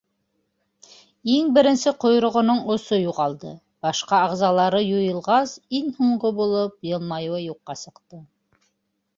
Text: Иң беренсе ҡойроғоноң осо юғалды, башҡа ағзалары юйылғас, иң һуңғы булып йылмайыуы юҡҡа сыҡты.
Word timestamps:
Иң 1.33 1.49
беренсе 1.57 1.91
ҡойроғоноң 2.03 2.61
осо 2.75 2.99
юғалды, 3.01 3.53
башҡа 3.87 4.23
ағзалары 4.31 4.81
юйылғас, 4.87 5.55
иң 5.81 5.95
һуңғы 6.01 6.35
булып 6.41 6.91
йылмайыуы 6.93 7.47
юҡҡа 7.47 7.81
сыҡты. 7.87 8.25